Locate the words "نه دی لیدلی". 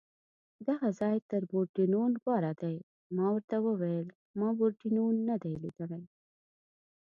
5.29-6.03